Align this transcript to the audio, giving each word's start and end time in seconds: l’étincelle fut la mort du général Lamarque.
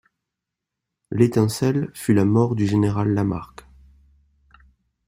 l’étincelle 1.11 1.91
fut 1.93 2.15
la 2.15 2.25
mort 2.25 2.55
du 2.55 2.65
général 2.65 3.13
Lamarque. 3.13 3.67